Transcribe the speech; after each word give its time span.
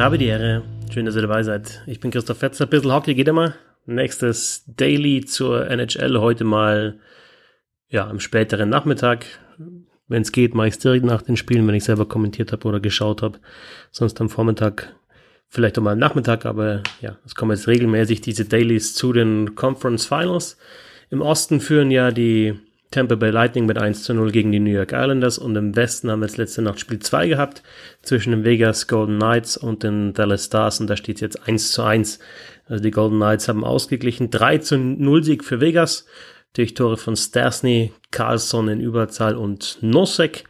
Habe 0.00 0.16
die 0.16 0.28
Ehre. 0.28 0.62
Schön, 0.90 1.04
dass 1.04 1.14
ihr 1.14 1.20
dabei 1.20 1.42
seid. 1.42 1.82
Ich 1.86 2.00
bin 2.00 2.10
Christoph 2.10 2.38
Fetzer. 2.38 2.64
Bisschen 2.64 2.90
Hockey 2.90 3.14
geht 3.14 3.28
immer. 3.28 3.52
Nächstes 3.84 4.64
Daily 4.66 5.26
zur 5.26 5.68
NHL. 5.70 6.18
Heute 6.18 6.44
mal 6.44 6.98
ja, 7.88 8.08
am 8.08 8.18
späteren 8.18 8.70
Nachmittag. 8.70 9.26
Wenn 10.08 10.22
es 10.22 10.32
geht, 10.32 10.54
mache 10.54 10.68
ich 10.68 10.74
es 10.74 10.78
direkt 10.78 11.04
nach 11.04 11.20
den 11.20 11.36
Spielen, 11.36 11.68
wenn 11.68 11.74
ich 11.74 11.84
selber 11.84 12.08
kommentiert 12.08 12.50
habe 12.50 12.66
oder 12.66 12.80
geschaut 12.80 13.20
habe. 13.20 13.40
Sonst 13.90 14.18
am 14.22 14.30
Vormittag, 14.30 14.90
vielleicht 15.48 15.78
auch 15.78 15.82
mal 15.82 15.92
am 15.92 15.98
Nachmittag, 15.98 16.46
aber 16.46 16.82
ja, 17.02 17.18
es 17.26 17.34
kommen 17.34 17.50
jetzt 17.50 17.68
regelmäßig 17.68 18.22
diese 18.22 18.46
Dailies 18.46 18.94
zu 18.94 19.12
den 19.12 19.54
Conference 19.54 20.06
Finals. 20.06 20.56
Im 21.10 21.20
Osten 21.20 21.60
führen 21.60 21.90
ja 21.90 22.10
die 22.10 22.58
Tampa 22.90 23.14
Bay 23.14 23.30
Lightning 23.30 23.66
mit 23.66 23.78
1 23.78 24.02
zu 24.02 24.14
0 24.14 24.32
gegen 24.32 24.50
die 24.50 24.58
New 24.58 24.72
York 24.72 24.92
Islanders 24.92 25.38
und 25.38 25.54
im 25.54 25.76
Westen 25.76 26.10
haben 26.10 26.20
wir 26.20 26.26
jetzt 26.26 26.38
letzte 26.38 26.62
Nacht 26.62 26.80
Spiel 26.80 26.98
2 26.98 27.28
gehabt 27.28 27.62
zwischen 28.02 28.32
den 28.32 28.44
Vegas 28.44 28.88
Golden 28.88 29.18
Knights 29.18 29.56
und 29.56 29.84
den 29.84 30.12
Dallas 30.12 30.46
Stars 30.46 30.80
und 30.80 30.90
da 30.90 30.96
steht 30.96 31.20
jetzt 31.20 31.46
1 31.46 31.70
zu 31.70 31.84
1. 31.84 32.18
Also 32.66 32.82
die 32.82 32.90
Golden 32.90 33.18
Knights 33.18 33.46
haben 33.46 33.64
ausgeglichen. 33.64 34.30
3 34.30 34.58
zu 34.58 34.76
0 34.76 35.22
Sieg 35.22 35.44
für 35.44 35.60
Vegas 35.60 36.04
durch 36.54 36.74
Tore 36.74 36.96
von 36.96 37.14
Stasny, 37.14 37.92
Carlson 38.10 38.68
in 38.68 38.80
Überzahl 38.80 39.36
und 39.36 39.78
Nosek. 39.82 40.44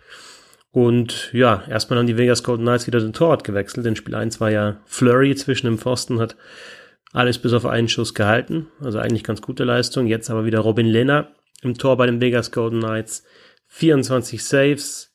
Und 0.72 1.30
ja, 1.34 1.64
erstmal 1.68 1.98
haben 1.98 2.06
die 2.06 2.16
Vegas 2.16 2.42
Golden 2.42 2.64
Knights 2.64 2.86
wieder 2.86 3.00
den 3.00 3.12
Torwart 3.12 3.44
gewechselt. 3.44 3.84
In 3.84 3.96
Spiel 3.96 4.14
1 4.14 4.40
war 4.40 4.50
ja 4.50 4.80
Flurry 4.86 5.34
zwischen 5.34 5.66
dem 5.66 5.76
Pfosten, 5.76 6.18
hat 6.18 6.36
alles 7.12 7.38
bis 7.38 7.52
auf 7.52 7.66
einen 7.66 7.88
Schuss 7.88 8.14
gehalten. 8.14 8.68
Also 8.80 8.98
eigentlich 8.98 9.24
ganz 9.24 9.42
gute 9.42 9.64
Leistung. 9.64 10.06
Jetzt 10.06 10.30
aber 10.30 10.46
wieder 10.46 10.60
Robin 10.60 10.86
Lehner 10.86 11.32
im 11.62 11.76
Tor 11.76 11.96
bei 11.96 12.06
den 12.06 12.20
Vegas 12.20 12.52
Golden 12.52 12.80
Knights. 12.80 13.24
24 13.68 14.44
Saves, 14.44 15.14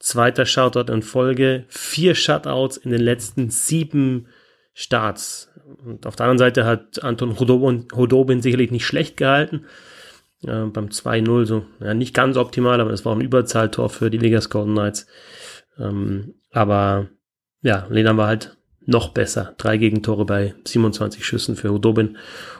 zweiter 0.00 0.46
Shoutout 0.46 0.92
in 0.92 1.02
Folge, 1.02 1.64
vier 1.68 2.14
Shutouts 2.14 2.76
in 2.76 2.90
den 2.90 3.00
letzten 3.00 3.50
sieben 3.50 4.26
Starts. 4.72 5.50
Und 5.84 6.04
auf 6.06 6.16
der 6.16 6.26
anderen 6.26 6.38
Seite 6.38 6.66
hat 6.66 7.02
Anton 7.04 7.38
Hodobin, 7.38 7.86
Hodobin 7.94 8.42
sicherlich 8.42 8.72
nicht 8.72 8.84
schlecht 8.84 9.16
gehalten. 9.16 9.66
Äh, 10.42 10.66
beim 10.66 10.88
2-0 10.88 11.46
so, 11.46 11.64
ja, 11.80 11.94
nicht 11.94 12.14
ganz 12.14 12.36
optimal, 12.36 12.80
aber 12.80 12.90
das 12.90 13.04
war 13.04 13.14
ein 13.14 13.20
Überzahltor 13.20 13.88
für 13.88 14.10
die 14.10 14.20
Vegas 14.20 14.50
Golden 14.50 14.74
Knights. 14.74 15.06
Ähm, 15.78 16.34
aber 16.50 17.08
ja, 17.62 17.86
Lena 17.88 18.16
war 18.16 18.26
halt 18.26 18.56
noch 18.86 19.10
besser. 19.10 19.54
Drei 19.56 19.78
Gegentore 19.78 20.26
bei 20.26 20.54
27 20.64 21.24
Schüssen 21.24 21.56
für 21.56 21.70
Hodobin. 21.70 22.18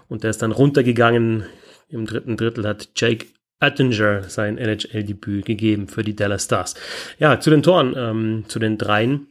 Und 0.08 0.22
der 0.22 0.30
ist 0.30 0.41
dann 0.41 0.52
runtergegangen 0.52 1.45
im 1.89 2.07
dritten 2.07 2.37
Drittel 2.37 2.67
hat 2.67 2.91
Jake 2.97 3.27
Attinger 3.61 4.25
sein 4.25 4.59
NHL-Debüt 4.59 5.47
gegeben 5.47 5.89
für 5.89 6.03
die 6.03 6.17
Dallas 6.17 6.45
Stars. 6.45 6.75
Ja, 7.19 7.41
zu 7.41 7.51
den 7.51 7.63
Toren, 7.63 7.95
ähm, 7.97 8.45
zu 8.49 8.59
den 8.59 8.79
dreien. 8.79 9.29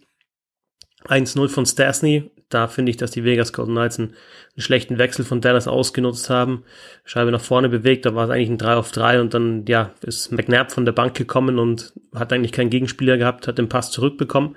1-0 1.06 1.50
von 1.50 1.66
Stasny. 1.66 2.32
Da 2.50 2.68
finde 2.68 2.92
ich, 2.92 2.98
dass 2.98 3.12
die 3.12 3.24
Vegas 3.24 3.52
Golden 3.52 3.74
Knights 3.74 4.00
einen, 4.00 4.10
einen, 4.10 4.62
schlechten 4.62 4.98
Wechsel 5.00 5.26
von 5.26 5.42
Dallas 5.42 5.68
ausgenutzt 5.68 6.30
haben. 6.30 6.64
Scheibe 7.04 7.32
nach 7.32 7.42
vorne 7.42 7.68
bewegt, 7.68 8.06
da 8.06 8.16
war 8.16 8.26
es 8.26 8.30
eigentlich 8.30 8.50
ein 8.50 8.58
3 8.58 8.76
auf 8.76 8.92
3 8.92 9.22
und 9.22 9.34
dann, 9.34 9.66
ja, 9.66 9.92
ist 10.02 10.32
McNabb 10.32 10.72
von 10.72 10.86
der 10.86 10.92
Bank 10.92 11.16
gekommen 11.16 11.58
und 11.58 11.94
hat 12.14 12.32
eigentlich 12.32 12.52
keinen 12.52 12.70
Gegenspieler 12.70 13.18
gehabt, 13.18 13.48
hat 13.48 13.58
den 13.58 13.70
Pass 13.70 13.92
zurückbekommen. 13.92 14.56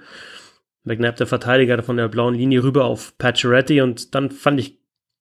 McNabb, 0.84 1.16
der 1.16 1.26
Verteidiger 1.26 1.82
von 1.82 1.96
der 1.96 2.08
blauen 2.08 2.34
Linie 2.34 2.62
rüber 2.62 2.84
auf 2.84 3.16
Pacioretty 3.18 3.80
und 3.80 4.14
dann 4.14 4.30
fand 4.30 4.60
ich 4.60 4.78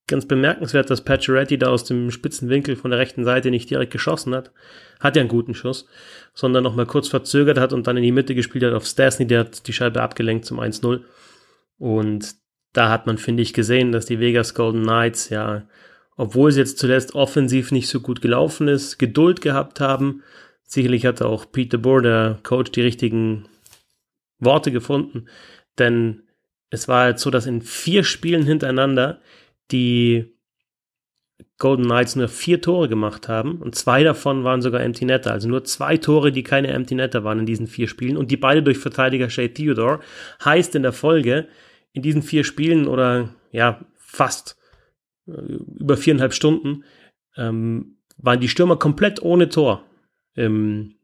ganz 0.08 0.28
bemerkenswert, 0.28 0.90
dass 0.90 1.04
Pacioretty 1.04 1.58
da 1.58 1.68
aus 1.68 1.84
dem 1.84 2.12
spitzen 2.12 2.50
Winkel 2.50 2.76
von 2.76 2.92
der 2.92 3.00
rechten 3.00 3.24
Seite 3.24 3.50
nicht 3.50 3.70
direkt 3.70 3.92
geschossen 3.92 4.36
hat. 4.36 4.52
Hat 5.00 5.16
ja 5.16 5.22
einen 5.22 5.30
guten 5.30 5.56
Schuss, 5.56 5.88
sondern 6.34 6.64
nochmal 6.64 6.86
kurz 6.86 7.08
verzögert 7.08 7.58
hat 7.58 7.74
und 7.74 7.88
dann 7.88 7.98
in 7.98 8.04
die 8.04 8.12
Mitte 8.12 8.36
gespielt 8.36 8.64
hat 8.64 8.74
auf 8.74 8.86
Stasny, 8.86 9.26
der 9.26 9.42
hat 9.42 9.68
die 9.68 9.74
Scheibe 9.74 10.02
abgelenkt 10.02 10.46
zum 10.46 10.60
1-0. 10.60 11.02
Und 11.78 12.36
da 12.74 12.90
hat 12.90 13.08
man, 13.08 13.18
finde 13.18 13.42
ich, 13.42 13.54
gesehen, 13.54 13.92
dass 13.92 14.06
die 14.06 14.20
Vegas 14.20 14.54
Golden 14.54 14.84
Knights 14.84 15.30
ja, 15.30 15.68
obwohl 16.18 16.50
es 16.50 16.58
jetzt 16.58 16.78
zuletzt 16.78 17.16
offensiv 17.16 17.72
nicht 17.72 17.90
so 17.90 18.00
gut 18.00 18.22
gelaufen 18.22 18.68
ist, 18.68 18.98
Geduld 18.98 19.42
gehabt 19.42 19.80
haben. 19.80 20.24
Sicherlich 20.64 21.06
hatte 21.06 21.28
auch 21.28 21.52
Peter 21.52 21.78
Bohr, 21.78 22.02
der 22.02 22.40
Coach, 22.44 22.72
die 22.72 22.82
richtigen 22.82 23.48
Worte 24.40 24.72
gefunden, 24.72 25.28
denn 25.80 26.24
es 26.70 26.88
war 26.88 27.08
jetzt 27.08 27.22
so, 27.22 27.30
dass 27.30 27.46
in 27.46 27.62
vier 27.62 28.04
Spielen 28.04 28.44
hintereinander 28.44 29.22
die 29.72 30.36
Golden 31.58 31.86
Knights 31.86 32.16
nur 32.16 32.28
vier 32.28 32.62
Tore 32.62 32.90
gemacht 32.90 33.28
haben 33.28 33.62
und 33.62 33.76
zwei 33.76 34.04
davon 34.04 34.44
waren 34.44 34.62
sogar 34.62 34.82
Empty 34.82 35.06
Netter. 35.06 35.32
Also 35.32 35.48
nur 35.48 35.64
zwei 35.64 35.98
Tore, 35.98 36.32
die 36.32 36.44
keine 36.44 36.68
Empty 36.70 36.96
Netter 36.96 37.24
waren 37.24 37.40
in 37.40 37.46
diesen 37.46 37.68
vier 37.68 37.88
Spielen 37.88 38.18
und 38.18 38.32
die 38.32 38.38
beide 38.38 38.62
durch 38.62 38.78
Verteidiger 38.78 39.30
Shay 39.30 39.50
Theodore. 39.50 40.00
Heißt 40.44 40.76
in 40.76 40.84
der 40.84 40.94
Folge, 40.94 41.48
in 41.94 42.02
diesen 42.02 42.24
vier 42.24 42.44
Spielen 42.44 42.88
oder 42.88 43.34
ja, 43.52 43.86
fast 43.96 44.58
äh, 45.28 45.32
über 45.32 45.96
viereinhalb 45.98 46.34
Stunden 46.34 46.84
ähm, 47.38 47.98
waren 48.18 48.40
die 48.40 48.50
Stürmer 48.50 48.78
komplett 48.78 49.22
ohne 49.22 49.48
Tor, 49.50 49.84
ähm, 50.36 50.96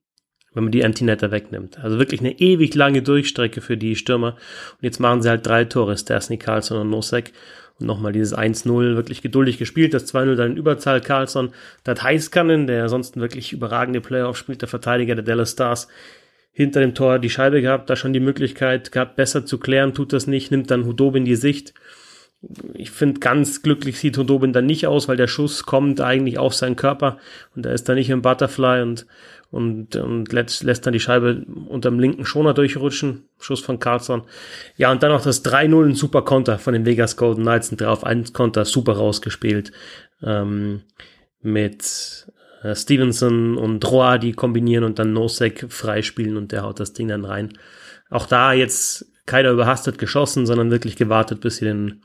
wenn 0.53 0.65
man 0.65 0.71
die 0.71 0.81
Empty 0.81 1.05
Netter 1.05 1.31
wegnimmt. 1.31 1.79
Also 1.79 1.97
wirklich 1.97 2.19
eine 2.19 2.39
ewig 2.39 2.75
lange 2.75 3.01
Durchstrecke 3.01 3.61
für 3.61 3.77
die 3.77 3.95
Stürmer. 3.95 4.35
Und 4.73 4.83
jetzt 4.83 4.99
machen 4.99 5.21
sie 5.21 5.29
halt 5.29 5.45
drei 5.45 5.63
Tore, 5.63 5.97
Stasny, 5.97 6.37
Carlson 6.37 6.81
und 6.81 6.89
Nosek 6.89 7.31
nochmal 7.81 8.13
dieses 8.13 8.35
1-0 8.35 8.95
wirklich 8.95 9.21
geduldig 9.21 9.57
gespielt, 9.57 9.93
das 9.93 10.13
2-0 10.13 10.35
dann 10.35 10.51
in 10.51 10.57
Überzahl 10.57 11.01
Carlson, 11.01 11.51
das 11.83 12.01
Heißkannen, 12.01 12.67
der 12.67 12.83
ansonsten 12.83 13.21
wirklich 13.21 13.53
überragende 13.53 14.01
Playoff 14.01 14.37
spielt, 14.37 14.61
der 14.61 14.69
Verteidiger 14.69 15.15
der 15.15 15.23
Dallas 15.23 15.51
Stars, 15.51 15.87
hinter 16.53 16.81
dem 16.81 16.93
Tor 16.93 17.19
die 17.19 17.29
Scheibe 17.29 17.61
gehabt, 17.61 17.89
da 17.89 17.95
schon 17.95 18.13
die 18.13 18.19
Möglichkeit 18.19 18.91
gehabt, 18.91 19.15
besser 19.15 19.45
zu 19.45 19.57
klären, 19.57 19.93
tut 19.93 20.13
das 20.13 20.27
nicht, 20.27 20.51
nimmt 20.51 20.69
dann 20.69 20.85
Hudobin 20.85 21.25
die 21.25 21.35
Sicht. 21.35 21.73
Ich 22.73 22.89
finde, 22.89 23.19
ganz 23.19 23.61
glücklich 23.61 23.99
sieht 23.99 24.17
Hudobin 24.17 24.51
dann 24.51 24.65
nicht 24.65 24.87
aus, 24.87 25.07
weil 25.07 25.17
der 25.17 25.27
Schuss 25.27 25.63
kommt 25.63 26.01
eigentlich 26.01 26.39
auf 26.39 26.55
seinen 26.55 26.75
Körper 26.75 27.17
und 27.55 27.65
er 27.65 27.73
ist 27.73 27.87
da 27.87 27.93
nicht 27.93 28.09
im 28.09 28.23
Butterfly 28.23 28.81
und, 28.81 29.05
und, 29.51 29.95
und 29.95 30.33
lässt, 30.33 30.63
lässt 30.63 30.85
dann 30.85 30.93
die 30.93 30.99
Scheibe 30.99 31.45
unterm 31.67 31.99
linken 31.99 32.25
Schoner 32.25 32.55
durchrutschen. 32.55 33.25
Schuss 33.39 33.59
von 33.59 33.79
Carlson. 33.79 34.23
Ja, 34.75 34.91
und 34.91 35.03
dann 35.03 35.11
noch 35.11 35.21
das 35.21 35.45
3-0, 35.45 35.89
ein 35.89 35.95
super 35.95 36.23
Konter 36.23 36.57
von 36.57 36.73
den 36.73 36.85
Vegas 36.85 37.15
Golden 37.15 37.43
Knights, 37.43 37.71
ein 37.71 37.77
3 37.77 37.87
auf 37.87 38.03
1 38.03 38.33
Konter, 38.33 38.65
super 38.65 38.93
rausgespielt. 38.93 39.71
Ähm, 40.23 40.81
mit 41.41 42.27
äh, 42.63 42.75
Stevenson 42.75 43.57
und 43.57 43.89
Roa, 43.89 44.17
die 44.17 44.33
kombinieren 44.33 44.83
und 44.83 44.99
dann 44.99 45.13
Nosek 45.13 45.65
freispielen 45.69 46.37
und 46.37 46.51
der 46.51 46.63
haut 46.63 46.79
das 46.79 46.93
Ding 46.93 47.07
dann 47.07 47.25
rein. 47.25 47.53
Auch 48.09 48.25
da 48.25 48.53
jetzt 48.53 49.10
keiner 49.25 49.51
überhastet 49.51 49.97
geschossen, 49.97 50.45
sondern 50.45 50.71
wirklich 50.71 50.95
gewartet, 50.95 51.41
bis 51.41 51.57
sie 51.57 51.65
den, 51.65 52.03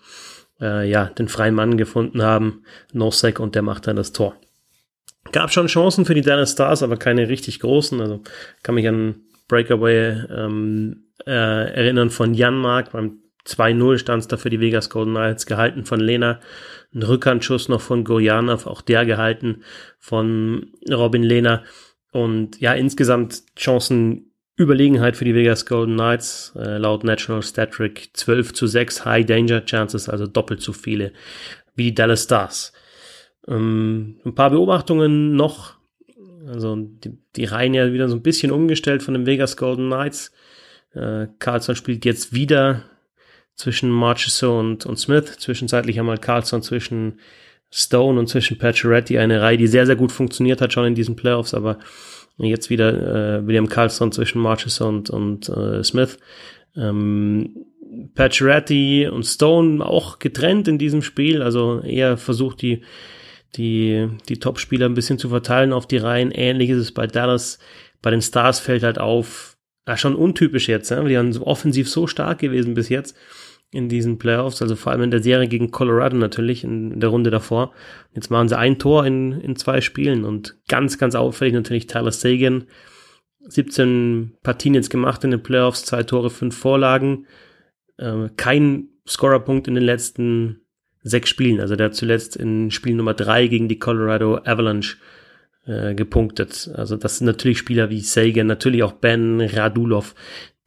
äh, 0.61 0.89
ja, 0.89 1.07
den 1.07 1.29
freien 1.29 1.55
Mann 1.55 1.77
gefunden 1.77 2.23
haben. 2.23 2.65
Nosek 2.93 3.41
und 3.41 3.55
der 3.55 3.63
macht 3.63 3.87
dann 3.87 3.97
das 3.97 4.13
Tor. 4.13 4.37
Gab 5.33 5.51
schon 5.51 5.67
Chancen 5.67 6.05
für 6.05 6.15
die 6.15 6.23
Dallas 6.23 6.53
Stars, 6.53 6.83
aber 6.83 6.97
keine 6.97 7.29
richtig 7.29 7.61
großen. 7.61 8.01
Also 8.01 8.23
kann 8.63 8.75
mich 8.75 8.87
an 8.87 9.23
Breakaway 9.49 10.25
ähm, 10.31 11.05
äh, 11.27 11.31
erinnern 11.31 12.11
von 12.11 12.35
Jan 12.35 12.57
Mark. 12.57 12.93
Beim 12.93 13.19
2-0 13.47 13.99
stand 13.99 14.23
es 14.23 14.29
da 14.29 14.37
für 14.37 14.51
die 14.51 14.61
Vegas 14.61 14.91
Golden 14.91 15.13
Knights, 15.13 15.47
gehalten 15.47 15.85
von 15.85 16.01
Lena. 16.01 16.41
Ein 16.95 17.03
Rückhandschuss 17.03 17.69
noch 17.69 17.81
von 17.81 18.05
Gojanov, 18.05 18.67
auch 18.67 18.81
der 18.81 19.05
gehalten 19.05 19.63
von 19.99 20.73
Robin 20.91 21.23
Lena. 21.23 21.63
Und 22.13 22.61
ja, 22.61 22.73
insgesamt 22.73 23.43
Chancen 23.57 24.33
Überlegenheit 24.57 25.17
für 25.17 25.27
die 25.27 25.35
Vegas 25.35 25.67
Golden 25.67 25.95
Knights, 25.95 26.53
äh, 26.57 26.79
laut 26.79 27.05
National 27.05 27.43
Stat 27.43 27.73
Trick 27.73 28.11
12 28.15 28.55
zu 28.55 28.67
6 28.67 29.05
High 29.05 29.27
Danger 29.27 29.65
Chances, 29.65 30.09
also 30.09 30.27
doppelt 30.27 30.63
so 30.63 30.73
viele 30.73 31.13
wie 31.75 31.85
die 31.85 31.95
Dallas 31.95 32.25
Stars. 32.25 32.73
Ähm, 33.47 34.17
ein 34.25 34.35
paar 34.35 34.51
Beobachtungen 34.51 35.37
noch. 35.37 35.77
Also 36.49 36.77
die, 36.77 37.19
die 37.35 37.45
Reihen 37.45 37.75
ja 37.75 37.93
wieder 37.93 38.09
so 38.09 38.17
ein 38.17 38.23
bisschen 38.23 38.51
umgestellt 38.51 39.03
von 39.03 39.15
den 39.15 39.27
Vegas 39.27 39.57
Golden 39.57 39.89
Knights. 39.89 40.33
Äh, 40.95 41.27
Carlson 41.39 41.77
spielt 41.77 42.05
jetzt 42.05 42.33
wieder 42.33 42.85
zwischen 43.55 43.91
Marchessault 43.91 44.61
und, 44.61 44.87
und 44.87 44.97
Smith. 44.97 45.39
Zwischenzeitlich 45.39 45.99
einmal 45.99 46.19
Carlson 46.19 46.63
zwischen 46.63 47.21
Stone 47.71 48.19
und 48.19 48.29
zwischen 48.29 48.59
Pacioretty. 48.59 49.19
Eine 49.19 49.43
Reihe, 49.43 49.59
die 49.59 49.67
sehr, 49.67 49.87
sehr 49.87 49.97
gut 49.97 50.13
funktioniert 50.13 50.61
hat 50.61 50.73
schon 50.73 50.87
in 50.87 50.95
diesen 50.95 51.17
Playoffs, 51.17 51.53
aber 51.53 51.79
jetzt 52.39 52.71
wieder 52.71 53.39
äh, 53.39 53.47
William 53.47 53.69
Carlson 53.69 54.13
zwischen 54.13 54.41
Marchessault 54.41 55.11
und, 55.11 55.49
und 55.49 55.49
äh, 55.49 55.83
Smith. 55.83 56.19
Ähm, 56.77 57.65
Pacioretty 58.15 59.09
und 59.09 59.25
Stone 59.25 59.85
auch 59.85 60.19
getrennt 60.19 60.69
in 60.69 60.79
diesem 60.79 61.03
Spiel, 61.03 61.41
also 61.41 61.81
eher 61.81 62.17
versucht 62.17 62.61
die 62.61 62.83
die, 63.57 64.09
die 64.29 64.39
Top-Spieler 64.39 64.87
ein 64.87 64.95
bisschen 64.95 65.19
zu 65.19 65.29
verteilen 65.29 65.73
auf 65.73 65.87
die 65.87 65.97
Reihen. 65.97 66.31
Ähnlich 66.31 66.71
ist 66.71 66.79
es 66.79 66.93
bei 66.93 67.07
Dallas. 67.07 67.59
Bei 68.03 68.11
den 68.11 68.21
Stars 68.21 68.61
fällt 68.61 68.83
halt 68.83 68.99
auf, 68.99 69.57
ja, 69.89 69.97
schon 69.97 70.15
untypisch 70.15 70.69
jetzt, 70.69 70.91
ne? 70.91 71.05
die 71.09 71.17
waren 71.17 71.37
offensiv 71.39 71.89
so 71.89 72.07
stark 72.07 72.39
gewesen 72.41 72.75
bis 72.75 72.89
jetzt 72.89 73.17
in 73.73 73.89
diesen 73.89 74.19
Playoffs, 74.19 74.63
also 74.63 74.77
vor 74.77 74.93
allem 74.93 75.03
in 75.03 75.11
der 75.11 75.23
Serie 75.23 75.49
gegen 75.49 75.71
Colorado 75.71 76.17
natürlich, 76.17 76.65
in, 76.65 77.01
der 77.01 77.11
Runde 77.11 77.31
davor. 77.31 77.73
Jetzt 78.15 78.31
machen 78.31 78.49
sie 78.49 78.57
ein 78.57 78.79
Tor 78.79 79.05
in, 79.05 79.33
in 79.33 79.57
zwei 79.57 79.81
Spielen 79.81 80.25
und 80.25 80.57
ganz, 80.69 80.99
ganz 80.99 81.15
auffällig 81.15 81.55
natürlich 81.55 81.87
Tyler 81.87 82.13
Sagan. 82.13 82.65
17 83.41 84.39
Partien 84.43 84.75
jetzt 84.75 84.91
gemacht 84.91 85.23
in 85.25 85.31
den 85.31 85.43
Playoffs, 85.43 85.85
zwei 85.85 86.03
Tore, 86.03 86.31
fünf 86.31 86.57
Vorlagen. 86.57 87.27
äh, 87.99 88.29
kein 88.37 88.89
Scorerpunkt 89.07 89.69
in 89.69 89.75
den 89.75 89.85
letzten 89.85 90.61
sechs 91.03 91.29
Spielen. 91.29 91.61
Also 91.61 91.77
der 91.77 91.87
hat 91.87 91.95
zuletzt 91.95 92.37
in 92.37 92.71
Spiel 92.71 92.95
Nummer 92.95 93.15
drei 93.15 93.47
gegen 93.47 93.69
die 93.69 93.79
Colorado 93.79 94.39
Avalanche 94.45 94.97
äh, 95.65 95.95
gepunktet. 95.95 96.71
Also 96.75 96.97
das 96.97 97.19
sind 97.19 97.27
natürlich 97.27 97.59
Spieler 97.59 97.91
wie 97.91 98.01
Sagan, 98.01 98.49
natürlich 98.49 98.83
auch 98.83 98.93
Ben 98.93 99.41
Radulov, 99.41 100.15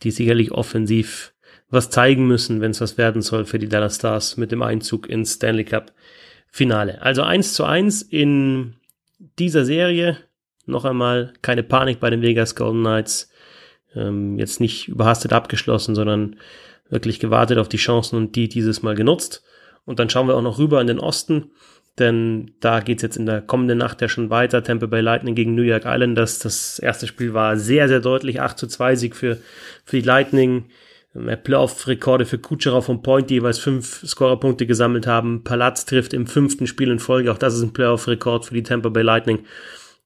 die 0.04 0.12
sicherlich 0.12 0.52
offensiv 0.52 1.34
was 1.69 1.89
zeigen 1.89 2.27
müssen, 2.27 2.62
wenn 2.62 2.71
es 2.71 2.81
was 2.81 2.98
werden 2.98 3.21
soll 3.21 3.45
für 3.45 3.60
die 3.60 3.69
Dallas 3.69 3.95
Stars 3.95 4.38
mit 4.38 4.51
dem 4.51 4.62
Einzug 4.62 5.07
ins 5.07 5.33
Stanley 5.33 5.66
Cup 5.66 5.92
Finale. 6.48 7.01
Also 7.01 7.21
eins 7.21 7.54
zu 7.54 7.63
eins 7.63 8.01
in 8.01 8.75
dieser 9.38 9.66
Serie. 9.66 10.18
Noch 10.66 10.86
einmal 10.86 11.33
keine 11.42 11.63
Panik 11.63 12.00
bei 12.00 12.10
den 12.10 12.21
Vegas 12.21 12.56
Golden 12.56 12.81
Knights. 12.81 13.31
Ähm, 13.95 14.38
jetzt 14.38 14.60
nicht 14.60 14.88
überhastet 14.88 15.33
abgeschlossen, 15.33 15.95
sondern 15.95 16.38
wirklich 16.89 17.19
gewartet 17.19 17.60
auf 17.60 17.69
die 17.69 17.77
Chancen 17.77 18.16
und 18.16 18.36
die 18.36 18.50
dieses 18.50 18.81
Mal 18.81 18.95
genutzt. 18.95 19.44
Und 19.86 20.00
dann 20.00 20.10
schauen 20.10 20.27
wir 20.27 20.36
auch 20.36 20.42
noch 20.42 20.60
rüber 20.60 20.81
in 20.81 20.88
den 20.88 21.00
Osten, 21.00 21.51
denn 21.98 22.51
da 22.60 22.80
geht's 22.80 23.01
jetzt 23.01 23.18
in 23.18 23.25
der 23.25 23.42
kommenden 23.42 23.77
Nacht 23.77 24.01
ja 24.01 24.07
schon 24.07 24.30
weiter. 24.30 24.63
Tampa 24.63 24.86
Bay 24.86 25.01
Lightning 25.01 25.36
gegen 25.36 25.56
New 25.56 25.63
York 25.63 25.83
Islanders. 25.86 26.39
Das 26.39 26.80
erste 26.80 27.07
Spiel 27.07 27.33
war 27.33 27.57
sehr, 27.57 27.88
sehr 27.88 28.00
deutlich. 28.00 28.42
8 28.42 28.57
zu 28.57 28.68
2 28.68 28.95
Sieg 28.95 29.16
für, 29.16 29.38
für 29.86 29.98
die 29.98 30.06
Lightning. 30.06 30.66
Playoff-Rekorde 31.14 32.26
für 32.26 32.38
Kucherov 32.38 32.88
und 32.88 33.02
Point, 33.02 33.30
die 33.30 33.36
jeweils 33.36 33.58
fünf 33.58 34.06
Scorerpunkte 34.06 34.68
gesammelt 34.68 35.08
haben. 35.08 35.44
Palatz 35.44 35.86
trifft 35.86 36.14
im 36.14 36.28
fünften 36.28 36.68
Spiel 36.68 36.92
in 36.92 37.00
Folge. 37.00 37.32
Auch 37.32 37.38
das 37.38 37.56
ist 37.56 37.64
ein 37.64 37.74
Playoff-Rekord 37.74 38.46
für 38.46 38.54
die 38.54 38.64
Tampa 38.64 38.90
Bay 38.90 39.04
Lightning. 39.04 39.46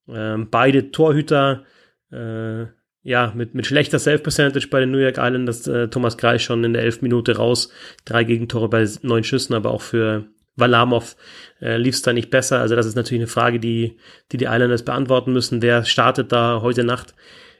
Ähm, 0.08 0.48
beide 0.50 0.92
Torhüter, 0.92 1.64
äh, 2.12 2.66
ja, 3.06 3.34
mit, 3.36 3.54
mit 3.54 3.68
schlechter 3.68 4.00
Self-Percentage 4.00 4.70
bei 4.70 4.80
den 4.80 4.92
New 4.92 4.98
York 4.98 5.18
Islanders. 5.18 5.68
Äh, 5.68 5.90
Thomas 5.90 6.18
Kreis 6.18 6.42
schon 6.42 6.64
in 6.64 6.74
der 6.74 6.84
elf 6.84 7.02
Minute 7.02 7.36
raus. 7.36 7.70
Drei 8.06 8.24
Gegentore 8.24 8.70
bei 8.70 8.88
neun 9.02 9.26
Schüssen, 9.26 9.54
aber 9.56 9.72
auch 9.72 9.82
für 9.82 10.26
Valamov 10.56 11.18
äh, 11.62 11.78
lief 11.78 11.96
es 11.96 12.02
da 12.02 12.14
nicht 12.14 12.30
besser. 12.30 12.60
Also 12.60 12.76
das 12.76 12.86
ist 12.86 12.96
natürlich 12.96 13.22
eine 13.22 13.28
Frage, 13.28 13.60
die, 13.60 13.98
die 14.32 14.38
die 14.38 14.46
Islanders 14.46 14.84
beantworten 14.86 15.34
müssen. 15.34 15.62
Wer 15.62 15.84
startet 15.84 16.32
da 16.32 16.62
heute 16.62 16.86
Nacht? 16.86 17.14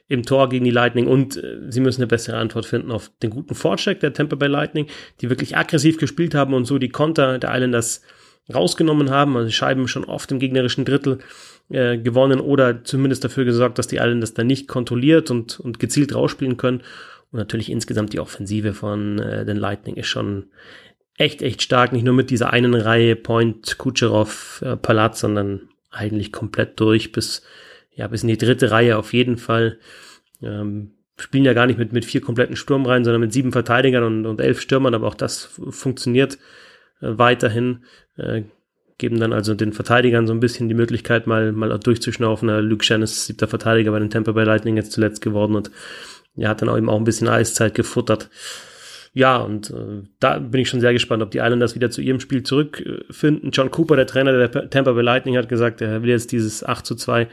Im 0.08 0.22
Tor 0.24 0.48
gegen 0.48 0.64
die 0.64 0.70
Lightning 0.70 1.06
und 1.06 1.36
äh, 1.36 1.60
sie 1.68 1.80
müssen 1.80 2.02
eine 2.02 2.08
bessere 2.08 2.36
Antwort 2.36 2.66
finden 2.66 2.92
auf 2.92 3.10
den 3.22 3.30
guten 3.30 3.54
Vorcheck 3.54 4.00
der 4.00 4.12
Tampa 4.12 4.36
Bay 4.36 4.48
Lightning, 4.48 4.86
die 5.20 5.30
wirklich 5.30 5.56
aggressiv 5.56 5.98
gespielt 5.98 6.34
haben 6.34 6.54
und 6.54 6.66
so 6.66 6.78
die 6.78 6.90
Konter 6.90 7.38
der 7.38 7.54
Islanders 7.54 8.02
rausgenommen 8.52 9.10
haben, 9.10 9.36
also 9.36 9.50
Scheiben 9.50 9.88
schon 9.88 10.04
oft 10.04 10.30
im 10.30 10.38
gegnerischen 10.38 10.84
Drittel 10.84 11.20
äh, 11.70 11.96
gewonnen 11.96 12.40
oder 12.40 12.84
zumindest 12.84 13.24
dafür 13.24 13.44
gesorgt, 13.44 13.78
dass 13.78 13.86
die 13.86 13.96
Islanders 13.96 14.34
dann 14.34 14.46
nicht 14.46 14.68
kontrolliert 14.68 15.30
und, 15.30 15.58
und 15.60 15.78
gezielt 15.78 16.14
rausspielen 16.14 16.58
können. 16.58 16.82
Und 17.32 17.38
natürlich 17.38 17.70
insgesamt 17.70 18.12
die 18.12 18.20
Offensive 18.20 18.74
von 18.74 19.18
äh, 19.18 19.46
den 19.46 19.56
Lightning 19.56 19.96
ist 19.96 20.08
schon 20.08 20.46
echt, 21.16 21.40
echt 21.40 21.62
stark. 21.62 21.92
Nicht 21.92 22.04
nur 22.04 22.14
mit 22.14 22.28
dieser 22.28 22.52
einen 22.52 22.74
Reihe 22.74 23.16
Point, 23.16 23.78
Kucherov, 23.78 24.62
äh, 24.62 24.76
Palat, 24.76 25.16
sondern 25.16 25.68
eigentlich 25.90 26.32
komplett 26.32 26.78
durch 26.80 27.12
bis 27.12 27.42
ja, 27.94 28.06
bis 28.08 28.22
in 28.22 28.28
die 28.28 28.38
dritte 28.38 28.70
Reihe 28.70 28.98
auf 28.98 29.12
jeden 29.12 29.36
Fall. 29.36 29.78
Ähm, 30.42 30.92
spielen 31.16 31.44
ja 31.44 31.52
gar 31.52 31.66
nicht 31.66 31.78
mit, 31.78 31.92
mit 31.92 32.04
vier 32.04 32.20
kompletten 32.20 32.56
Sturmreihen, 32.56 33.04
sondern 33.04 33.20
mit 33.20 33.32
sieben 33.32 33.52
Verteidigern 33.52 34.02
und, 34.04 34.26
und 34.26 34.40
elf 34.40 34.60
Stürmern, 34.60 34.94
aber 34.94 35.06
auch 35.06 35.14
das 35.14 35.44
funktioniert 35.70 36.38
äh, 37.00 37.18
weiterhin. 37.18 37.84
Äh, 38.16 38.42
geben 38.98 39.18
dann 39.18 39.32
also 39.32 39.54
den 39.54 39.72
Verteidigern 39.72 40.26
so 40.26 40.32
ein 40.32 40.40
bisschen 40.40 40.68
die 40.68 40.74
Möglichkeit, 40.74 41.26
mal, 41.26 41.52
mal 41.52 41.76
durchzuschnaufen. 41.78 42.48
Äh, 42.48 42.60
Luke 42.60 42.84
Shannon 42.84 43.04
ist 43.04 43.26
siebter 43.26 43.48
Verteidiger 43.48 43.90
bei 43.90 43.98
den 43.98 44.10
Tampa 44.10 44.32
Bay 44.32 44.44
Lightning 44.44 44.76
jetzt 44.76 44.92
zuletzt 44.92 45.20
geworden 45.20 45.56
und 45.56 45.70
er 46.36 46.48
hat 46.48 46.62
dann 46.62 46.68
auch 46.68 46.76
eben 46.76 46.88
auch 46.88 46.98
ein 46.98 47.04
bisschen 47.04 47.28
Eiszeit 47.28 47.74
gefuttert. 47.74 48.28
Ja, 49.12 49.36
und 49.36 49.70
äh, 49.70 50.02
da 50.18 50.40
bin 50.40 50.60
ich 50.60 50.68
schon 50.68 50.80
sehr 50.80 50.92
gespannt, 50.92 51.22
ob 51.22 51.30
die 51.30 51.38
Islanders 51.38 51.76
wieder 51.76 51.90
zu 51.90 52.00
ihrem 52.00 52.18
Spiel 52.18 52.42
zurückfinden. 52.42 53.52
John 53.52 53.70
Cooper, 53.70 53.94
der 53.94 54.08
Trainer 54.08 54.32
der 54.32 54.70
Tampa 54.70 54.92
Bay 54.92 55.04
Lightning, 55.04 55.36
hat 55.36 55.48
gesagt, 55.48 55.80
er 55.80 56.02
will 56.02 56.10
jetzt 56.10 56.32
dieses 56.32 56.64
8 56.64 56.84
zu 56.84 56.96
2 56.96 57.28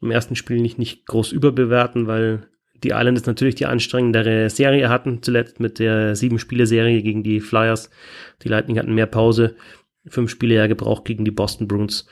im 0.00 0.10
ersten 0.10 0.36
Spiel 0.36 0.60
nicht, 0.60 0.78
nicht 0.78 1.06
groß 1.06 1.32
überbewerten, 1.32 2.06
weil 2.06 2.48
die 2.82 2.90
Islanders 2.90 3.26
natürlich 3.26 3.56
die 3.56 3.66
anstrengendere 3.66 4.48
Serie 4.48 4.88
hatten, 4.88 5.22
zuletzt 5.22 5.60
mit 5.60 5.78
der 5.78 6.16
Sieben-Spiele-Serie 6.16 7.02
gegen 7.02 7.22
die 7.22 7.40
Flyers. 7.40 7.90
Die 8.42 8.48
Lightning 8.48 8.78
hatten 8.78 8.94
mehr 8.94 9.06
Pause, 9.06 9.56
fünf 10.06 10.30
Spiele 10.30 10.54
ja 10.54 10.66
gebraucht 10.66 11.04
gegen 11.04 11.24
die 11.24 11.30
Boston 11.30 11.68
Bruins. 11.68 12.06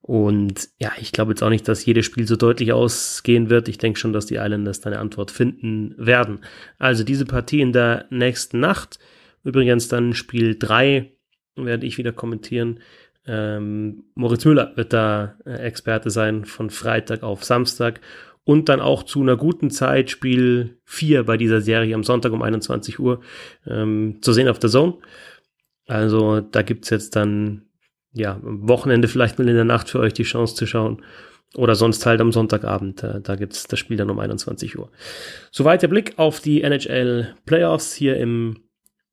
Und 0.00 0.68
ja, 0.78 0.92
ich 0.98 1.12
glaube 1.12 1.32
jetzt 1.32 1.42
auch 1.42 1.50
nicht, 1.50 1.66
dass 1.66 1.86
jedes 1.86 2.04
Spiel 2.04 2.26
so 2.26 2.36
deutlich 2.36 2.72
ausgehen 2.72 3.48
wird. 3.48 3.68
Ich 3.68 3.78
denke 3.78 3.98
schon, 3.98 4.12
dass 4.12 4.26
die 4.26 4.36
Islanders 4.36 4.80
da 4.80 4.90
eine 4.90 4.98
Antwort 4.98 5.30
finden 5.30 5.94
werden. 5.96 6.40
Also 6.78 7.04
diese 7.04 7.24
Partie 7.24 7.62
in 7.62 7.72
der 7.72 8.06
nächsten 8.10 8.60
Nacht. 8.60 8.98
Übrigens 9.44 9.88
dann 9.88 10.12
Spiel 10.12 10.56
drei 10.58 11.12
werde 11.56 11.86
ich 11.86 11.96
wieder 11.96 12.12
kommentieren. 12.12 12.80
Ähm, 13.26 14.04
Moritz 14.14 14.44
Müller 14.44 14.72
wird 14.76 14.92
da 14.92 15.36
äh, 15.46 15.54
Experte 15.54 16.10
sein 16.10 16.44
von 16.44 16.70
Freitag 16.70 17.22
auf 17.22 17.44
Samstag 17.44 18.00
und 18.44 18.68
dann 18.68 18.80
auch 18.80 19.02
zu 19.02 19.22
einer 19.22 19.36
guten 19.36 19.70
Zeit 19.70 20.10
Spiel 20.10 20.78
4 20.84 21.24
bei 21.24 21.36
dieser 21.36 21.60
Serie 21.60 21.94
am 21.94 22.04
Sonntag 22.04 22.32
um 22.32 22.42
21 22.42 22.98
Uhr 22.98 23.20
ähm, 23.66 24.18
zu 24.20 24.32
sehen 24.32 24.48
auf 24.48 24.58
der 24.58 24.70
Zone. 24.70 24.98
Also 25.86 26.40
da 26.40 26.62
gibt's 26.62 26.90
jetzt 26.90 27.16
dann 27.16 27.66
ja 28.12 28.34
am 28.34 28.68
Wochenende 28.68 29.08
vielleicht 29.08 29.38
mal 29.38 29.48
in 29.48 29.54
der 29.54 29.64
Nacht 29.64 29.88
für 29.88 30.00
euch 30.00 30.12
die 30.12 30.22
Chance 30.22 30.54
zu 30.54 30.66
schauen. 30.66 31.02
Oder 31.56 31.76
sonst 31.76 32.04
halt 32.04 32.20
am 32.20 32.32
Sonntagabend. 32.32 33.02
Da, 33.02 33.20
da 33.20 33.36
gibt's 33.36 33.64
das 33.64 33.78
Spiel 33.78 33.96
dann 33.96 34.10
um 34.10 34.18
21 34.18 34.76
Uhr. 34.76 34.90
Soweit 35.52 35.82
der 35.82 35.88
Blick 35.88 36.14
auf 36.16 36.40
die 36.40 36.62
NHL 36.62 37.34
Playoffs 37.46 37.94
hier 37.94 38.16
im 38.16 38.64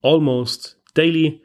Almost 0.01 0.81
Daily. 0.95 1.43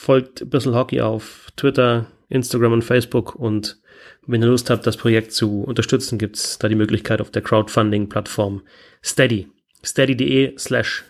Folgt 0.00 0.48
bisschen 0.48 0.76
Hockey 0.76 1.00
auf 1.00 1.48
Twitter, 1.56 2.06
Instagram 2.28 2.72
und 2.72 2.84
Facebook 2.84 3.34
und 3.34 3.80
wenn 4.28 4.40
ihr 4.40 4.46
Lust 4.46 4.70
habt, 4.70 4.86
das 4.86 4.96
Projekt 4.96 5.32
zu 5.32 5.64
unterstützen, 5.64 6.18
gibt's 6.18 6.56
da 6.56 6.68
die 6.68 6.76
Möglichkeit 6.76 7.20
auf 7.20 7.32
der 7.32 7.42
Crowdfunding-Plattform 7.42 8.62
Steady. 9.04 9.48
Steady.de 9.84 10.56
slash 10.56 11.04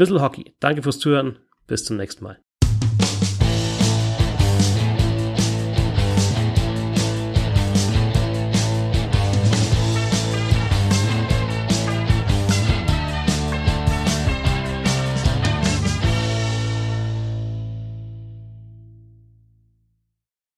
Hockey. 0.00 0.56
Danke 0.58 0.82
fürs 0.82 1.00
Zuhören. 1.00 1.36
Bis 1.66 1.84
zum 1.84 1.98
nächsten 1.98 2.24
Mal. 2.24 2.38